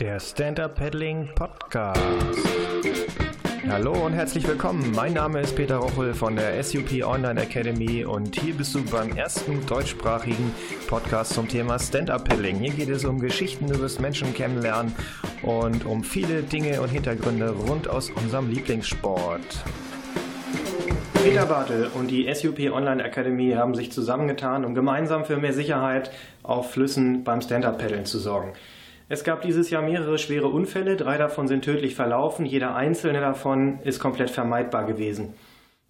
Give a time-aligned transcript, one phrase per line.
[0.00, 2.00] Der Stand-Up Paddling Podcast.
[3.68, 4.92] Hallo und herzlich willkommen.
[4.96, 9.14] Mein Name ist Peter Rochel von der SUP Online Academy und hier bist du beim
[9.14, 10.54] ersten deutschsprachigen
[10.88, 12.56] Podcast zum Thema Stand-Up Paddling.
[12.60, 14.94] Hier geht es um Geschichten über das Menschen kennenlernen
[15.42, 19.64] und um viele Dinge und Hintergründe rund aus unserem Lieblingssport.
[21.22, 26.10] Peter Bartel und die SUP Online Academy haben sich zusammengetan, um gemeinsam für mehr Sicherheit
[26.42, 28.54] auf Flüssen beim Stand-Up-Paddeln zu sorgen.
[29.12, 33.80] Es gab dieses Jahr mehrere schwere Unfälle, drei davon sind tödlich verlaufen, jeder einzelne davon
[33.82, 35.34] ist komplett vermeidbar gewesen.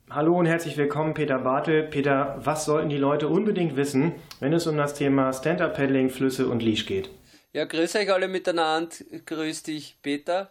[0.08, 1.82] Hallo und herzlich willkommen, Peter Bartel.
[1.82, 6.62] Peter, was sollten die Leute unbedingt wissen, wenn es um das Thema Stand-Up-Paddling, Flüsse und
[6.62, 7.10] Leash geht?
[7.52, 8.96] Ja, grüß euch alle miteinander.
[9.26, 10.48] Grüß dich, Peter.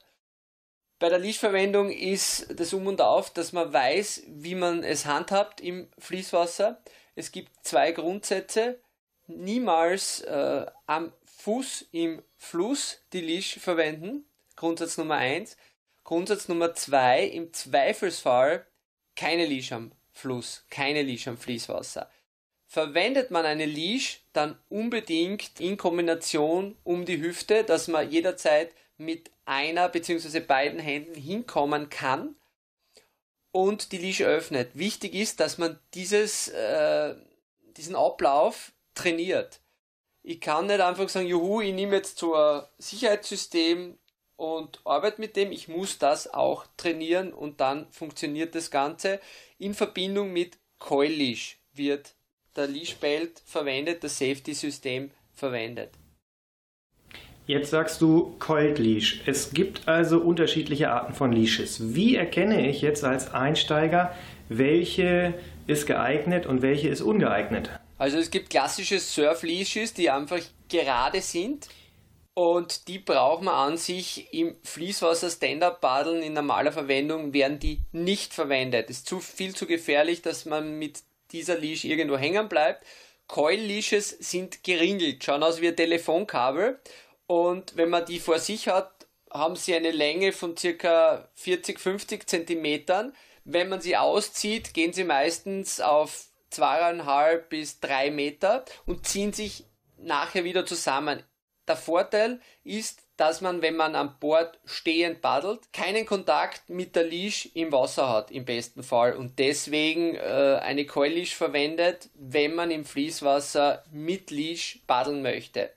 [1.00, 5.60] Bei der Leashverwendung ist das Um und Auf, dass man weiß, wie man es handhabt
[5.60, 6.80] im Fließwasser.
[7.16, 8.78] Es gibt zwei Grundsätze.
[9.26, 14.26] Niemals äh, am Fuß im Fluss die Leash verwenden.
[14.58, 15.56] Grundsatz Nummer eins.
[16.04, 18.66] Grundsatz Nummer zwei, im Zweifelsfall
[19.16, 22.12] keine Leash am Fluss, keine Leash am Fließwasser.
[22.66, 29.32] Verwendet man eine Leash, dann unbedingt in Kombination um die Hüfte, dass man jederzeit mit
[29.46, 30.42] einer bzw.
[30.42, 32.36] beiden Händen hinkommen kann
[33.52, 34.72] und die Leash öffnet.
[34.74, 37.16] Wichtig ist, dass man dieses, äh,
[37.78, 39.62] diesen Ablauf trainiert.
[40.22, 43.98] Ich kann nicht einfach sagen, juhu, ich nehme jetzt so ein Sicherheitssystem
[44.36, 45.52] und arbeite mit dem.
[45.52, 49.20] Ich muss das auch trainieren und dann funktioniert das Ganze.
[49.58, 52.14] In Verbindung mit Coil Leash wird
[52.56, 55.92] der Leash Belt verwendet, das Safety-System verwendet.
[57.50, 59.24] Jetzt sagst du Coiled Leash.
[59.26, 61.96] Es gibt also unterschiedliche Arten von Leashes.
[61.96, 64.14] Wie erkenne ich jetzt als Einsteiger,
[64.50, 65.34] welche
[65.66, 67.72] ist geeignet und welche ist ungeeignet?
[68.00, 70.40] Also es gibt klassische Surf-Leashes, die einfach
[70.70, 71.68] gerade sind
[72.34, 78.34] und die braucht man an sich im Fließwasser Stand-Up-Paddeln in normaler Verwendung werden die nicht
[78.34, 78.90] verwendet.
[78.90, 81.02] Es ist zu viel zu gefährlich, dass man mit
[81.32, 82.86] dieser Leash irgendwo hängen bleibt.
[83.28, 86.80] Coil-Leashes sind geringelt, schauen aus wie ein Telefonkabel
[87.28, 92.30] und wenn man die vor sich hat, haben sie eine Länge von circa 40, 50
[92.30, 93.14] Zentimetern.
[93.44, 99.66] Wenn man sie auszieht, gehen sie meistens auf zweieinhalb bis drei Meter und ziehen sich
[99.98, 101.24] nachher wieder zusammen.
[101.68, 107.04] Der Vorteil ist, dass man, wenn man an Bord stehend paddelt, keinen Kontakt mit der
[107.04, 109.16] Leash im Wasser hat, im besten Fall.
[109.16, 115.70] Und deswegen äh, eine Coil Leash verwendet, wenn man im Fließwasser mit Leash paddeln möchte.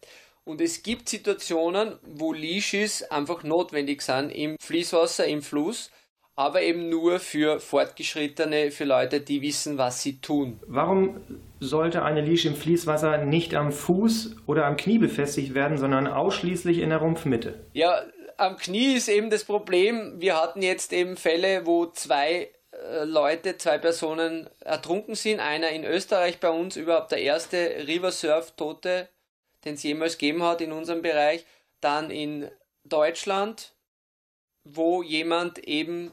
[0.45, 5.91] Und es gibt Situationen, wo Leashes einfach notwendig sind im Fließwasser, im Fluss,
[6.35, 10.61] aber eben nur für Fortgeschrittene, für Leute, die wissen, was sie tun.
[10.67, 11.21] Warum
[11.61, 16.79] sollte eine Leash im Fließwasser nicht am Fuß oder am Knie befestigt werden, sondern ausschließlich
[16.79, 17.67] in der Rumpfmitte?
[17.73, 18.03] Ja,
[18.39, 20.21] am Knie ist eben das Problem.
[20.21, 25.41] Wir hatten jetzt eben Fälle, wo zwei äh, Leute, zwei Personen ertrunken sind.
[25.41, 29.09] Einer in Österreich bei uns, überhaupt der erste River Surf Tote
[29.65, 31.45] den es jemals gegeben hat in unserem Bereich.
[31.81, 32.51] Dann in
[32.85, 33.73] Deutschland,
[34.65, 36.13] wo jemand eben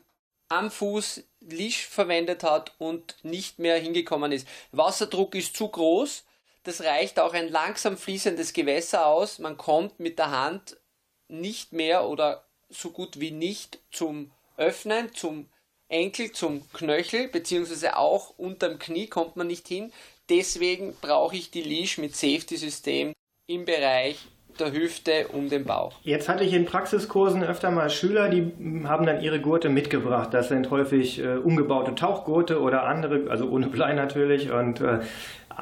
[0.50, 4.48] am Fuß Leash verwendet hat und nicht mehr hingekommen ist.
[4.72, 6.26] Wasserdruck ist zu groß.
[6.64, 9.40] Das reicht auch ein langsam fließendes Gewässer aus.
[9.40, 10.78] Man kommt mit der Hand
[11.28, 15.48] nicht mehr oder so gut wie nicht zum Öffnen, zum
[15.88, 19.92] Enkel, zum Knöchel, beziehungsweise auch unterm Knie kommt man nicht hin.
[20.30, 23.14] Deswegen brauche ich die Leash mit Safety-System
[23.48, 24.20] im Bereich
[24.60, 25.94] der Hüfte um den Bauch.
[26.04, 28.52] Jetzt hatte ich in Praxiskursen öfter mal Schüler, die
[28.86, 30.34] haben dann ihre Gurte mitgebracht.
[30.34, 34.52] Das sind häufig äh, umgebaute Tauchgurte oder andere, also ohne Blei natürlich.
[34.52, 35.00] Und äh,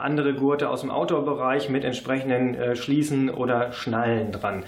[0.01, 4.63] andere Gurte aus dem Outdoor-Bereich mit entsprechenden äh, Schließen oder Schnallen dran.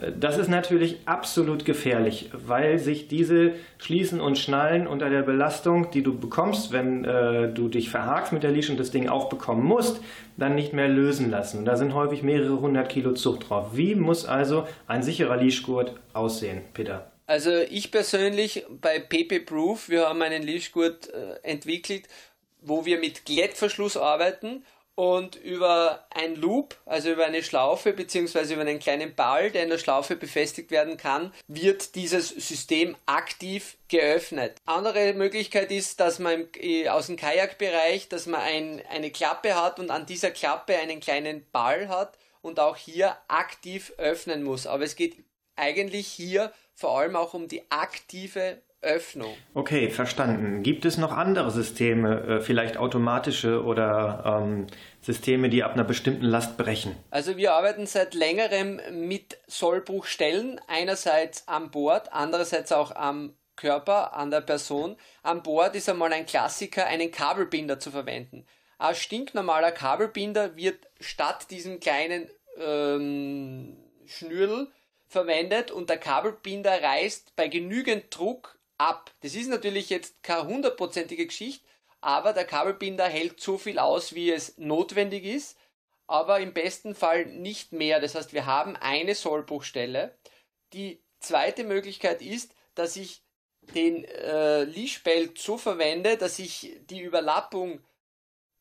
[0.00, 5.90] Äh, das ist natürlich absolut gefährlich, weil sich diese Schließen und Schnallen unter der Belastung,
[5.90, 9.30] die du bekommst, wenn äh, du dich verhakst mit der Leash und das Ding auch
[9.30, 10.00] bekommen musst,
[10.36, 11.58] dann nicht mehr lösen lassen.
[11.58, 13.68] Und da sind häufig mehrere hundert Kilo Zucht drauf.
[13.72, 17.10] Wie muss also ein sicherer Leashgurt aussehen, Peter?
[17.26, 22.06] Also ich persönlich bei PP Proof, wir haben einen Leashgurt äh, entwickelt,
[22.60, 24.62] wo wir mit Glättverschluss arbeiten
[24.94, 29.70] und über ein Loop, also über eine Schlaufe beziehungsweise über einen kleinen Ball, der in
[29.70, 34.56] der Schlaufe befestigt werden kann, wird dieses System aktiv geöffnet.
[34.66, 39.78] Andere Möglichkeit ist, dass man äh, aus dem Kajakbereich, dass man ein, eine Klappe hat
[39.78, 44.66] und an dieser Klappe einen kleinen Ball hat und auch hier aktiv öffnen muss.
[44.66, 45.24] Aber es geht
[45.56, 49.34] eigentlich hier vor allem auch um die aktive Öffnung.
[49.52, 50.62] Okay, verstanden.
[50.62, 54.66] Gibt es noch andere Systeme, äh, vielleicht automatische oder ähm,
[55.02, 56.96] Systeme, die ab einer bestimmten Last brechen?
[57.10, 64.30] Also wir arbeiten seit längerem mit Sollbruchstellen, einerseits an Bord, andererseits auch am Körper, an
[64.30, 64.96] der Person.
[65.22, 68.46] An Bord ist einmal ein Klassiker, einen Kabelbinder zu verwenden.
[68.78, 74.68] Ein stinknormaler Kabelbinder wird statt diesem kleinen ähm, Schnürl
[75.06, 79.12] verwendet und der Kabelbinder reißt bei genügend Druck ab.
[79.20, 81.64] Das ist natürlich jetzt keine hundertprozentige Geschichte,
[82.00, 85.58] aber der Kabelbinder hält so viel aus, wie es notwendig ist,
[86.06, 88.00] aber im besten Fall nicht mehr.
[88.00, 90.16] Das heißt, wir haben eine Sollbruchstelle.
[90.72, 93.22] Die zweite Möglichkeit ist, dass ich
[93.74, 97.80] den äh, Leashbelt so verwende, dass ich die Überlappung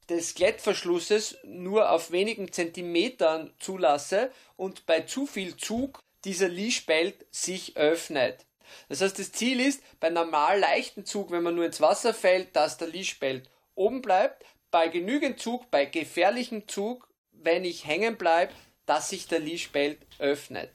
[0.09, 7.77] des Klettverschlusses nur auf wenigen Zentimetern zulasse und bei zu viel Zug dieser Leashbelt sich
[7.77, 8.45] öffnet.
[8.89, 12.55] Das heißt, das Ziel ist, bei normal leichten Zug, wenn man nur ins Wasser fällt,
[12.55, 14.43] dass der Leashbelt oben bleibt.
[14.71, 18.53] Bei genügend Zug, bei gefährlichem Zug, wenn ich hängen bleibe,
[18.85, 20.69] dass sich der Leashbelt öffnet.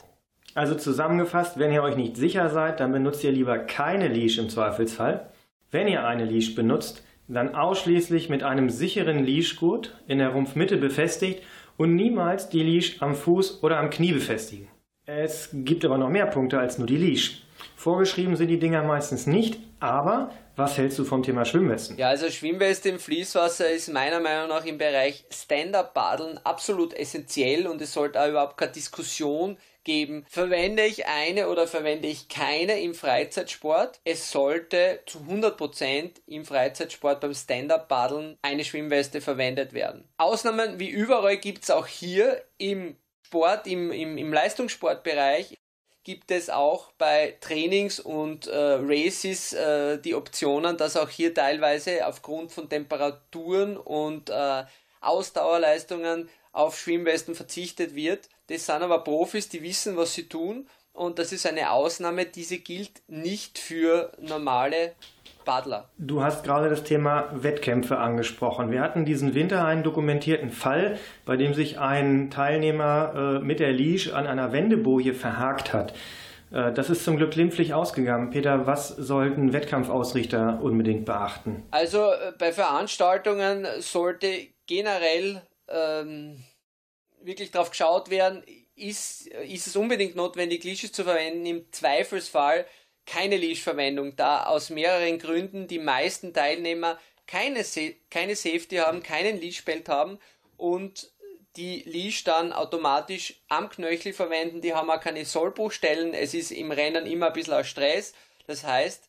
[0.54, 4.48] Also zusammengefasst, wenn ihr euch nicht sicher seid, dann benutzt ihr lieber keine Leash im
[4.48, 5.32] Zweifelsfall.
[5.70, 11.42] Wenn ihr eine Leash benutzt, dann ausschließlich mit einem sicheren Leashgurt in der Rumpfmitte befestigt
[11.76, 14.68] und niemals die Leash am Fuß oder am Knie befestigen.
[15.06, 17.43] Es gibt aber noch mehr Punkte als nur die Leash.
[17.76, 21.98] Vorgeschrieben sind die Dinger meistens nicht, aber was hältst du vom Thema Schwimmwesten?
[21.98, 27.82] Ja, also Schwimmweste im Fließwasser ist meiner Meinung nach im Bereich Stand-Up-Paddeln absolut essentiell und
[27.82, 30.24] es sollte auch überhaupt keine Diskussion geben.
[30.28, 34.00] Verwende ich eine oder verwende ich keine im Freizeitsport?
[34.04, 40.08] Es sollte zu 100% im Freizeitsport beim Stand-Up-Paddeln eine Schwimmweste verwendet werden.
[40.16, 42.96] Ausnahmen wie überall gibt es auch hier im
[43.26, 45.58] Sport, im, im, im Leistungssportbereich
[46.04, 52.06] gibt es auch bei Trainings und äh, Races äh, die Optionen, dass auch hier teilweise
[52.06, 54.64] aufgrund von Temperaturen und äh,
[55.00, 58.28] Ausdauerleistungen auf Schwimmwesten verzichtet wird.
[58.48, 62.58] Das sind aber Profis, die wissen, was sie tun und das ist eine Ausnahme, diese
[62.58, 64.92] gilt nicht für normale
[65.44, 65.90] Badler.
[65.98, 68.70] Du hast gerade das Thema Wettkämpfe angesprochen.
[68.70, 73.72] Wir hatten diesen Winter einen dokumentierten Fall, bei dem sich ein Teilnehmer äh, mit der
[73.72, 75.92] Leash an einer Wendeboje verhakt hat.
[76.50, 78.30] Äh, das ist zum Glück glimpflich ausgegangen.
[78.30, 81.64] Peter, was sollten Wettkampfausrichter unbedingt beachten?
[81.72, 84.28] Also äh, bei Veranstaltungen sollte
[84.66, 86.42] generell ähm,
[87.22, 88.42] wirklich darauf geschaut werden,
[88.76, 91.46] ist, ist es unbedingt notwendig, Leashes zu verwenden.
[91.46, 92.66] Im Zweifelsfall
[93.06, 97.64] keine Leash-Verwendung, da aus mehreren Gründen die meisten Teilnehmer keine,
[98.10, 100.18] keine Safety haben, keinen Leash-Belt haben
[100.56, 101.10] und
[101.56, 104.60] die Leash dann automatisch am Knöchel verwenden.
[104.60, 106.12] Die haben auch keine Sollbruchstellen.
[106.12, 108.12] Es ist im Rennen immer ein bisschen ein Stress.
[108.46, 109.08] Das heißt,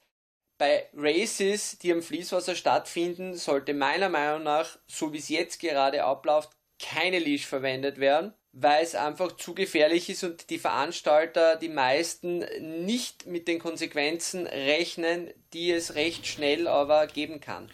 [0.58, 6.04] bei Races, die am Fließwasser stattfinden, sollte meiner Meinung nach, so wie es jetzt gerade
[6.04, 11.68] abläuft, keine Leash verwendet werden weil es einfach zu gefährlich ist und die Veranstalter, die
[11.68, 12.46] meisten,
[12.86, 17.68] nicht mit den Konsequenzen rechnen, die es recht schnell aber geben kann.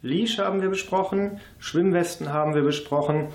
[0.00, 3.28] Leash haben wir besprochen, Schwimmwesten haben wir besprochen.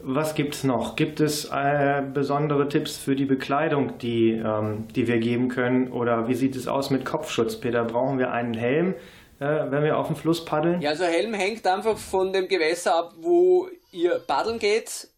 [0.00, 0.96] Was gibt es noch?
[0.96, 5.92] Gibt es äh, besondere Tipps für die Bekleidung, die, ähm, die wir geben können?
[5.92, 7.84] Oder wie sieht es aus mit Kopfschutz, Peter?
[7.84, 8.94] Brauchen wir einen Helm,
[9.38, 10.80] äh, wenn wir auf dem Fluss paddeln?
[10.80, 15.08] Ja, also Helm hängt einfach von dem Gewässer ab, wo ihr paddeln geht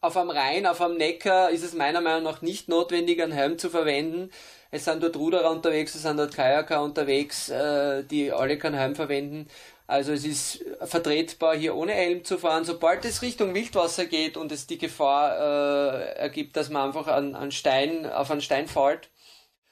[0.00, 3.58] auf am Rhein, auf am Neckar ist es meiner Meinung nach nicht notwendig, einen Helm
[3.58, 4.30] zu verwenden.
[4.70, 8.94] Es sind dort Ruderer unterwegs, es sind dort Kajaker unterwegs, äh, die alle keinen Helm
[8.94, 9.48] verwenden.
[9.86, 12.64] Also es ist vertretbar, hier ohne Helm zu fahren.
[12.64, 17.34] Sobald es Richtung Wildwasser geht und es die Gefahr äh, ergibt, dass man einfach an,
[17.34, 19.08] an Stein, auf einen Stein fällt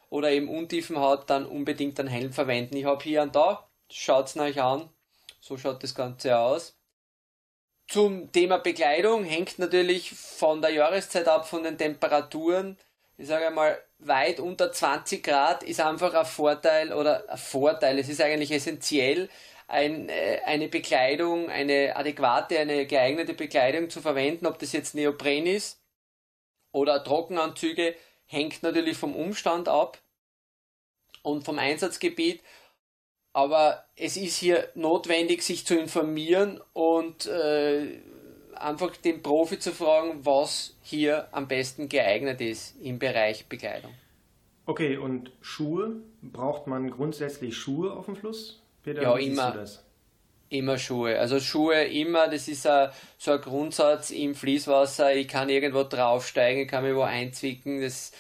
[0.09, 2.76] oder eben Untiefen hat, dann unbedingt einen Helm verwenden.
[2.76, 4.88] Ich habe hier einen da, schaut's euch an.
[5.40, 6.75] So schaut das Ganze aus.
[7.88, 12.76] Zum Thema Bekleidung hängt natürlich von der Jahreszeit ab, von den Temperaturen.
[13.16, 17.99] Ich sage einmal, weit unter 20 Grad ist einfach ein Vorteil oder ein Vorteil.
[17.99, 19.28] Es ist eigentlich essentiell,
[19.69, 24.47] ein, äh, eine Bekleidung, eine adäquate, eine geeignete Bekleidung zu verwenden.
[24.47, 25.81] Ob das jetzt Neopren ist
[26.73, 27.95] oder Trockenanzüge,
[28.26, 29.99] hängt natürlich vom Umstand ab
[31.23, 32.43] und vom Einsatzgebiet
[33.37, 37.99] aber es ist hier notwendig, sich zu informieren und äh,
[38.55, 43.93] einfach den Profi zu fragen, was hier am besten geeignet ist im Bereich Bekleidung.
[44.64, 45.97] Okay, und Schuhe?
[46.23, 48.62] Braucht man grundsätzlich Schuhe auf dem Fluss?
[48.83, 49.66] Peter, ja, immer.
[50.49, 51.19] Immer Schuhe.
[51.19, 55.14] Also Schuhe immer, das ist a, so ein Grundsatz im Fließwasser.
[55.14, 57.83] Ich kann irgendwo draufsteigen, ich kann mich wo einzwicken.
[57.83, 58.12] Das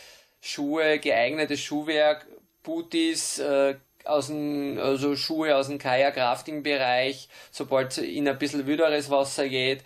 [0.42, 2.26] Schuhe, geeignetes Schuhwerk,
[2.62, 9.10] Booties, äh, aus dem, also Schuhe aus dem Kajak-Rafting-Bereich, sobald es in ein bisschen wüderes
[9.10, 9.82] Wasser geht.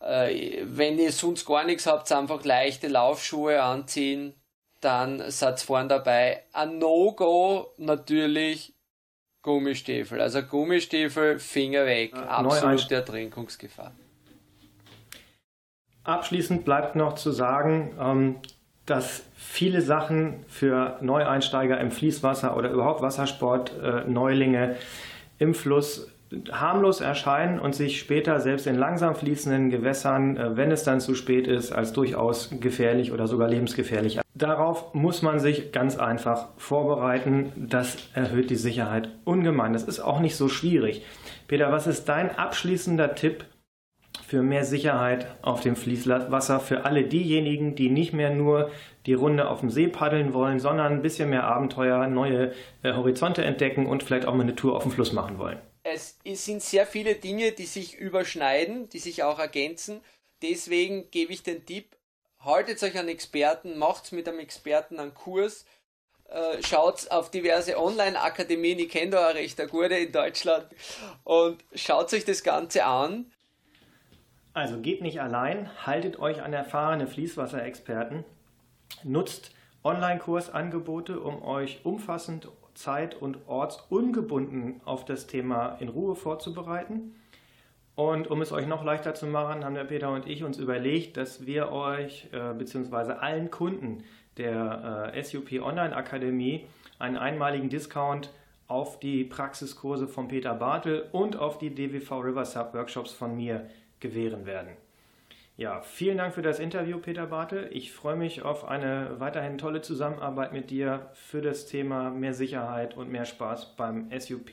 [0.00, 4.34] Äh, wenn ihr sonst gar nichts habt, einfach leichte Laufschuhe anziehen,
[4.80, 6.42] dann seid vorn dabei.
[6.52, 8.74] Ein No-Go natürlich
[9.42, 10.20] Gummistiefel.
[10.20, 12.12] Also Gummistiefel, Finger weg.
[12.14, 13.92] Ja, Absolute Ertrinkungsgefahr.
[16.02, 18.36] Abschließend bleibt noch zu sagen, ähm,
[18.86, 24.76] dass viele Sachen für Neueinsteiger im Fließwasser oder überhaupt Wassersport, äh, Neulinge
[25.38, 26.10] im Fluss
[26.50, 31.14] harmlos erscheinen und sich später selbst in langsam fließenden Gewässern, äh, wenn es dann zu
[31.14, 34.20] spät ist, als durchaus gefährlich oder sogar lebensgefährlich.
[34.34, 37.52] Darauf muss man sich ganz einfach vorbereiten.
[37.56, 39.72] Das erhöht die Sicherheit ungemein.
[39.72, 41.04] Das ist auch nicht so schwierig.
[41.46, 43.44] Peter, was ist dein abschließender Tipp
[44.34, 48.72] für mehr Sicherheit auf dem Fließwasser für alle diejenigen, die nicht mehr nur
[49.06, 53.44] die Runde auf dem See paddeln wollen, sondern ein bisschen mehr Abenteuer, neue äh, Horizonte
[53.44, 55.60] entdecken und vielleicht auch mal eine Tour auf dem Fluss machen wollen.
[55.84, 60.00] Es, sind sehr viele Dinge, die sich überschneiden, die sich auch ergänzen.
[60.42, 61.96] Deswegen gebe ich den Tipp,
[62.40, 65.64] haltet euch an Experten, macht mit einem Experten einen Kurs,
[66.28, 70.66] äh, schaut auf diverse Online-Akademien, ich kenne da auch recht eine gute in Deutschland,
[71.22, 73.30] und schaut euch das Ganze an
[74.54, 78.24] also geht nicht allein, haltet euch an erfahrene Fließwasserexperten,
[79.02, 87.14] nutzt Online-Kursangebote, um euch umfassend zeit- und ortsungebunden auf das Thema in Ruhe vorzubereiten.
[87.96, 91.16] Und um es euch noch leichter zu machen, haben der Peter und ich uns überlegt,
[91.16, 93.12] dass wir euch äh, bzw.
[93.12, 94.02] allen Kunden
[94.36, 96.66] der äh, SUP Online Akademie
[96.98, 98.30] einen einmaligen Discount
[98.66, 103.68] auf die Praxiskurse von Peter Bartel und auf die DWV River Workshops von mir
[104.04, 104.76] gewähren werden.
[105.56, 107.70] Ja, vielen Dank für das Interview, Peter Bartel.
[107.72, 112.96] Ich freue mich auf eine weiterhin tolle Zusammenarbeit mit dir für das Thema mehr Sicherheit
[112.96, 114.50] und mehr Spaß beim SUP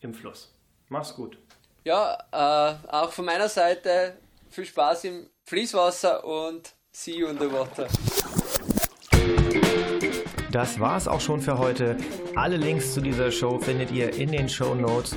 [0.00, 0.52] im Fluss.
[0.88, 1.38] Mach's gut.
[1.84, 4.14] Ja, äh, auch von meiner Seite
[4.50, 7.86] viel Spaß im Fließwasser und see you in the water.
[10.50, 11.96] Das war's auch schon für heute.
[12.34, 15.16] Alle Links zu dieser Show findet ihr in den Show Notes.